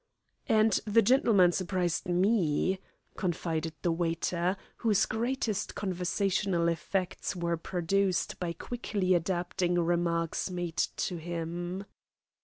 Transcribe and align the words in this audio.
"And 0.49 0.79
the 0.87 1.03
gentleman 1.03 1.51
surprised 1.51 2.09
me," 2.09 2.79
confided 3.17 3.73
the 3.83 3.91
waiter, 3.91 4.57
whose 4.77 5.05
greatest 5.05 5.75
conversational 5.75 6.67
effects 6.69 7.35
were 7.35 7.55
produced 7.55 8.39
by 8.39 8.53
quickly 8.53 9.13
adapting 9.13 9.75
remarks 9.75 10.49
made 10.49 10.77
to 10.77 11.17
him. 11.17 11.85